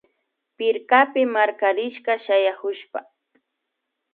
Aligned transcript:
Pirkapi 0.57 1.21
markarirka 1.33 2.13
shayakushpa 2.25 2.99